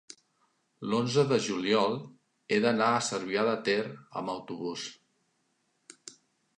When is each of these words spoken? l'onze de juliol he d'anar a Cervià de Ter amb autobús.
l'onze 0.93 1.25
de 1.31 1.37
juliol 1.47 1.93
he 2.55 2.59
d'anar 2.65 2.89
a 2.95 3.05
Cervià 3.11 3.47
de 3.51 3.55
Ter 3.69 3.79
amb 4.23 4.35
autobús. 4.39 4.91